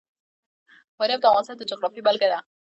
فاریاب 0.97 1.19
د 1.21 1.25
افغانستان 1.29 1.57
د 1.57 1.63
جغرافیې 1.69 2.05
بېلګه 2.05 2.27
ده. 2.31 2.39